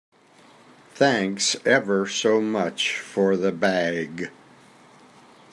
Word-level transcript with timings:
Thanks 0.95 1.55
ever 1.63 2.07
so 2.07 2.41
much 2.41 2.97
for 2.99 3.37
the 3.37 3.51
bag. 3.51 4.31